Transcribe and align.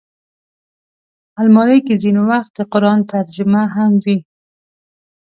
الماري 1.41 1.79
کې 1.85 1.95
ځینې 2.03 2.23
وخت 2.31 2.51
د 2.55 2.59
قرآن 2.71 2.99
ترجمه 3.13 3.61
هم 3.75 3.91
وي 4.03 4.17